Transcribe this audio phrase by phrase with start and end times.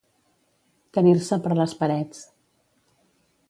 [0.97, 2.25] Tenir-se per les parets.